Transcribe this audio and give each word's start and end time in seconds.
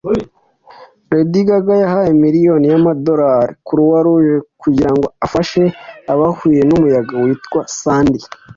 Lady 1.11 1.41
Gaga 1.47 1.75
yahaye 1.83 2.11
miliyoni 2.23 2.65
y’amadolari 2.71 3.53
Croix 3.65 3.99
Rouge 4.05 4.33
kugira 4.61 4.91
ngo 4.93 5.05
afashe 5.25 5.63
abahuye 6.11 6.61
n’umuyaga 6.65 7.13
witwa 7.23 7.61
Sandy. 7.79 8.21